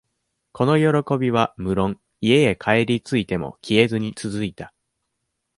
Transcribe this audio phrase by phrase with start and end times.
[0.51, 4.73] この喜びは、むろん、家へ帰り着いても消えずにつづいた。